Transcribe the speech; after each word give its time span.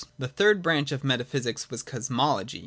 J 0.01 0.07
The 0.17 0.27
third 0.27 0.63
branch 0.63 0.91
of 0.91 1.03
metaphysics 1.03 1.69
was 1.69 1.83
Cosmology. 1.83 2.59